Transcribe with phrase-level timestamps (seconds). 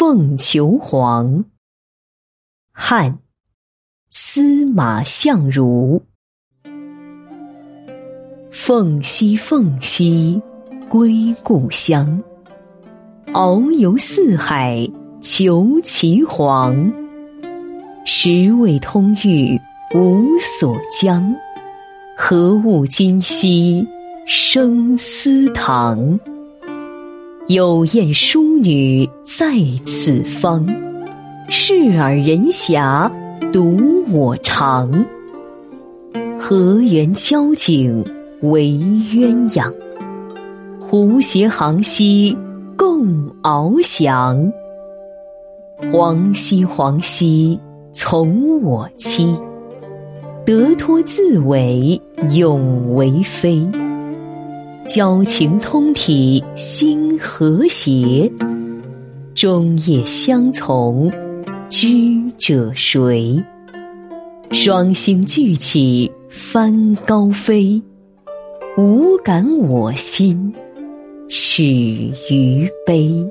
[0.00, 1.44] 凤求凰。
[2.72, 3.18] 汉，
[4.08, 6.02] 司马相如。
[8.50, 10.40] 凤兮凤兮，
[10.88, 12.18] 归故乡。
[13.34, 14.88] 遨游四海
[15.20, 16.90] 求其凰。
[18.06, 19.60] 十味通玉
[19.94, 21.30] 无所将，
[22.16, 23.86] 何物今夕
[24.26, 26.18] 生私堂？
[27.50, 29.44] 有艳淑女在
[29.84, 30.64] 此方，
[31.48, 33.10] 视尔人遐
[33.52, 33.76] 独
[34.12, 35.04] 我长。
[36.38, 38.04] 河源交颈
[38.42, 39.74] 为鸳鸯，
[40.80, 42.38] 湖谐航兮
[42.76, 44.52] 共翱翔。
[45.90, 47.58] 黄兮黄兮
[47.92, 49.36] 从我栖，
[50.46, 53.68] 得脱自委永为妃。
[54.92, 58.28] 交情通体心和谐，
[59.36, 61.08] 终夜相从
[61.68, 63.40] 居者谁？
[64.50, 67.80] 双星聚起翻高飞，
[68.76, 70.52] 无感我心
[71.28, 73.24] 始于悲。